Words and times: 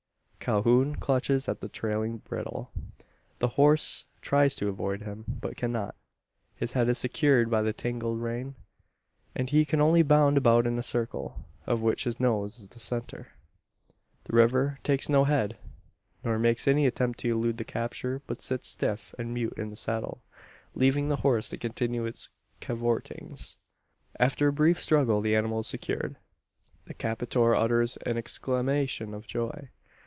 Calhoun 0.41 0.95
clutches 0.95 1.47
at 1.47 1.61
the 1.61 1.69
trailing 1.69 2.17
bridle. 2.17 2.71
The 3.37 3.49
horse 3.59 4.05
tries 4.21 4.55
to 4.55 4.69
avoid 4.69 5.03
him, 5.03 5.23
but 5.27 5.55
cannot. 5.55 5.93
His 6.55 6.73
head 6.73 6.89
is 6.89 6.97
secured 6.97 7.47
by 7.51 7.61
the 7.61 7.73
tangled 7.73 8.19
rein; 8.19 8.55
and 9.35 9.47
he 9.51 9.65
can 9.65 9.79
only 9.79 10.01
bound 10.01 10.37
about 10.37 10.65
in 10.65 10.79
a 10.79 10.83
circle, 10.83 11.45
of 11.67 11.83
which 11.83 12.05
his 12.05 12.19
nose 12.19 12.57
is 12.57 12.69
the 12.69 12.79
centre. 12.79 13.33
The 14.23 14.35
rider 14.35 14.79
takes 14.81 15.09
no 15.09 15.25
heed, 15.25 15.59
nor 16.23 16.39
makes 16.39 16.67
any 16.67 16.87
attempt 16.87 17.19
to 17.19 17.31
elude 17.31 17.57
the 17.57 17.63
capture; 17.63 18.23
but 18.25 18.41
sits 18.41 18.67
stiff 18.67 19.13
and 19.19 19.35
mute 19.35 19.53
in 19.57 19.69
the 19.69 19.75
saddle, 19.75 20.23
leaving 20.73 21.07
the 21.07 21.17
horse 21.17 21.49
to 21.49 21.57
continue 21.57 22.01
his 22.01 22.31
"cavortings." 22.61 23.57
After 24.19 24.47
a 24.47 24.51
brief 24.51 24.81
struggle 24.81 25.21
the 25.21 25.35
animal 25.35 25.59
is 25.59 25.67
secured. 25.67 26.15
The 26.85 26.95
captor 26.95 27.53
utters 27.53 27.97
an 27.97 28.17
exclamation 28.17 29.13
of 29.13 29.27
joy. 29.27 29.69